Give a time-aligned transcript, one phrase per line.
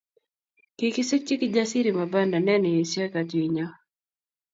[0.77, 3.67] Kikisikchi Kijasiri mabanda neni esioi katuiyenyo